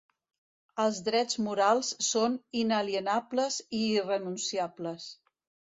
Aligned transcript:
Els 0.83 1.01
drets 1.09 1.37
morals 1.49 1.91
són 2.07 2.39
inalienables 2.63 3.63
i 3.83 3.87
irrenunciables. 3.93 5.11